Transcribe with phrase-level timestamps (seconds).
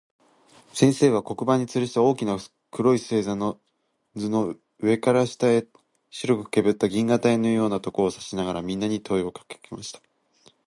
[0.73, 2.39] 先生は、黒板に吊つるした大きな
[2.71, 3.59] 黒い星座の
[4.15, 5.67] 図の、上から下へ
[6.09, 9.99] 白くけぶった銀河帯のようなところを指さしながら、みんなに問といをかけました。